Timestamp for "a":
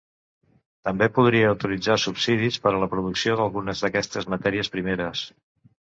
2.77-2.79